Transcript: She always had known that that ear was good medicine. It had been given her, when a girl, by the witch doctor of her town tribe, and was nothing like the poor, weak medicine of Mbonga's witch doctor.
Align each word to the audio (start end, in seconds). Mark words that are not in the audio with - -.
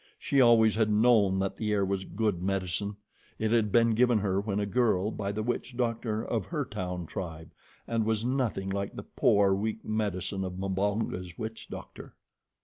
She 0.17 0.41
always 0.41 0.73
had 0.73 0.89
known 0.89 1.37
that 1.37 1.57
that 1.57 1.63
ear 1.63 1.85
was 1.85 2.05
good 2.05 2.41
medicine. 2.41 2.95
It 3.37 3.51
had 3.51 3.71
been 3.71 3.91
given 3.91 4.17
her, 4.17 4.41
when 4.41 4.59
a 4.59 4.65
girl, 4.65 5.11
by 5.11 5.31
the 5.31 5.43
witch 5.43 5.77
doctor 5.77 6.25
of 6.25 6.47
her 6.47 6.65
town 6.65 7.05
tribe, 7.05 7.51
and 7.85 8.03
was 8.03 8.25
nothing 8.25 8.71
like 8.71 8.95
the 8.95 9.03
poor, 9.03 9.53
weak 9.53 9.85
medicine 9.85 10.43
of 10.43 10.53
Mbonga's 10.57 11.37
witch 11.37 11.67
doctor. 11.69 12.15